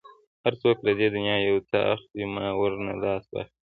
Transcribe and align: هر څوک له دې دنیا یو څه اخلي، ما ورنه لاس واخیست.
هر 0.43 0.53
څوک 0.61 0.77
له 0.85 0.91
دې 0.99 1.07
دنیا 1.15 1.37
یو 1.49 1.57
څه 1.69 1.77
اخلي، 1.93 2.23
ما 2.35 2.45
ورنه 2.61 2.93
لاس 3.03 3.23
واخیست. 3.31 3.59